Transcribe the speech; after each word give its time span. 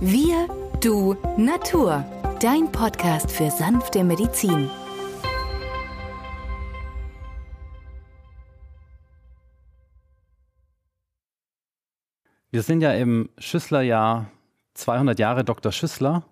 Wir, 0.00 0.46
du, 0.82 1.16
Natur. 1.38 2.04
Dein 2.38 2.70
Podcast 2.70 3.32
für 3.32 3.50
sanfte 3.50 4.04
Medizin. 4.04 4.68
Wir 12.50 12.60
sind 12.60 12.82
ja 12.82 12.92
im 12.92 13.30
Schüsslerjahr 13.38 14.30
200 14.74 15.18
Jahre 15.18 15.44
Dr. 15.44 15.72
Schüssler. 15.72 16.24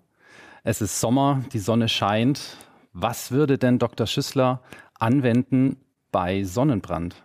Es 0.63 0.81
ist 0.81 0.99
Sommer, 0.99 1.41
die 1.51 1.57
Sonne 1.57 1.89
scheint. 1.89 2.57
Was 2.93 3.31
würde 3.31 3.57
denn 3.57 3.79
Dr. 3.79 4.05
Schüssler 4.05 4.61
anwenden 4.99 5.77
bei 6.11 6.43
Sonnenbrand? 6.43 7.24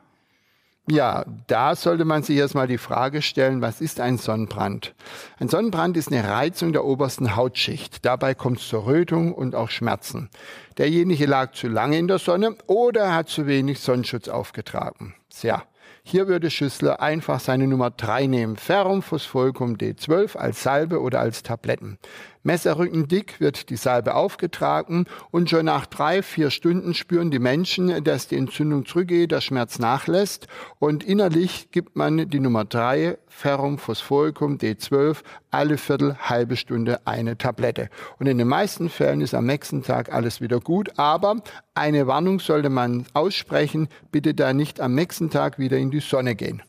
Ja, 0.90 1.24
da 1.46 1.76
sollte 1.76 2.04
man 2.04 2.24
sich 2.24 2.36
erstmal 2.36 2.66
die 2.66 2.76
Frage 2.76 3.22
stellen, 3.22 3.62
was 3.62 3.80
ist 3.80 4.00
ein 4.00 4.18
Sonnenbrand? 4.18 4.92
Ein 5.38 5.48
Sonnenbrand 5.48 5.96
ist 5.96 6.10
eine 6.10 6.28
Reizung 6.28 6.72
der 6.72 6.84
obersten 6.84 7.36
Hautschicht. 7.36 8.04
Dabei 8.04 8.34
kommt 8.34 8.58
es 8.58 8.66
zur 8.66 8.86
Rötung 8.86 9.32
und 9.32 9.54
auch 9.54 9.70
Schmerzen. 9.70 10.30
Derjenige 10.78 11.26
lag 11.26 11.52
zu 11.52 11.68
lange 11.68 11.96
in 11.96 12.08
der 12.08 12.18
Sonne 12.18 12.56
oder 12.66 13.14
hat 13.14 13.28
zu 13.28 13.46
wenig 13.46 13.78
Sonnenschutz 13.78 14.26
aufgetragen. 14.26 15.14
Tja, 15.30 15.62
hier 16.02 16.26
würde 16.26 16.50
Schüssler 16.50 17.00
einfach 17.00 17.38
seine 17.38 17.68
Nummer 17.68 17.90
3 17.90 18.26
nehmen, 18.26 18.56
Ferrum 18.56 19.00
Phosphoricum 19.00 19.76
D12 19.76 20.36
als 20.36 20.64
Salbe 20.64 21.00
oder 21.00 21.20
als 21.20 21.44
Tabletten. 21.44 21.98
Messerrückendick 22.42 23.40
wird 23.40 23.70
die 23.70 23.76
Salbe 23.76 24.14
aufgetragen 24.14 25.06
und 25.30 25.50
schon 25.50 25.66
nach 25.66 25.86
drei, 25.86 26.22
vier 26.22 26.50
Stunden 26.50 26.94
spüren 26.94 27.30
die 27.30 27.38
Menschen, 27.38 28.02
dass 28.04 28.28
die 28.28 28.36
Entzündung 28.36 28.86
zurückgeht, 28.86 29.30
der 29.32 29.40
Schmerz 29.40 29.78
nachlässt 29.78 30.46
und 30.78 31.04
innerlich 31.04 31.70
gibt 31.70 31.96
man 31.96 32.30
die 32.30 32.40
Nummer 32.40 32.64
drei, 32.64 33.18
Ferrum 33.28 33.78
Phosphoricum 33.78 34.56
D12, 34.56 35.18
alle 35.50 35.78
Viertel, 35.78 36.16
halbe 36.18 36.56
Stunde 36.56 37.06
eine 37.06 37.36
Tablette. 37.36 37.90
Und 38.18 38.26
in 38.26 38.38
den 38.38 38.48
meisten 38.48 38.88
Fällen 38.88 39.20
ist 39.20 39.34
am 39.34 39.46
nächsten 39.46 39.82
Tag 39.82 40.12
alles 40.12 40.40
wieder 40.40 40.60
gut, 40.60 40.98
aber 40.98 41.42
eine 41.74 42.06
Warnung 42.06 42.40
sollte 42.40 42.70
man 42.70 43.06
aussprechen, 43.12 43.88
bitte 44.12 44.34
da 44.34 44.52
nicht 44.52 44.80
am 44.80 44.94
nächsten 44.94 45.30
Tag 45.30 45.58
wieder 45.58 45.76
in 45.76 45.90
die 45.90 46.00
Sonne 46.00 46.34
gehen. 46.34 46.62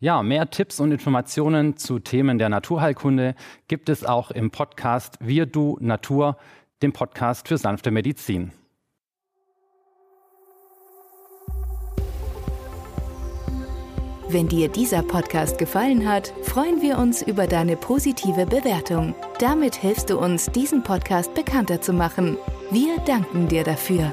Ja, 0.00 0.22
mehr 0.22 0.48
Tipps 0.48 0.78
und 0.78 0.92
Informationen 0.92 1.76
zu 1.76 1.98
Themen 1.98 2.38
der 2.38 2.48
Naturheilkunde 2.48 3.34
gibt 3.66 3.88
es 3.88 4.04
auch 4.04 4.30
im 4.30 4.52
Podcast 4.52 5.16
Wir 5.20 5.44
Du 5.44 5.76
Natur, 5.80 6.36
dem 6.82 6.92
Podcast 6.92 7.48
für 7.48 7.58
sanfte 7.58 7.90
Medizin. 7.90 8.52
Wenn 14.28 14.46
dir 14.46 14.68
dieser 14.68 15.02
Podcast 15.02 15.58
gefallen 15.58 16.08
hat, 16.08 16.32
freuen 16.42 16.80
wir 16.80 16.98
uns 16.98 17.22
über 17.22 17.48
deine 17.48 17.76
positive 17.76 18.46
Bewertung. 18.46 19.16
Damit 19.40 19.74
hilfst 19.74 20.10
du 20.10 20.18
uns, 20.18 20.46
diesen 20.46 20.84
Podcast 20.84 21.34
bekannter 21.34 21.80
zu 21.80 21.92
machen. 21.92 22.36
Wir 22.70 22.98
danken 23.06 23.48
dir 23.48 23.64
dafür. 23.64 24.12